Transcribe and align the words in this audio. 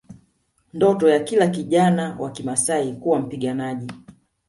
Ndoto 0.73 1.09
ya 1.09 1.19
kila 1.19 1.47
kijana 1.47 2.15
wa 2.19 2.31
Kimaasai 2.31 2.93
kuwa 2.93 3.19
mpiganaji 3.19 3.93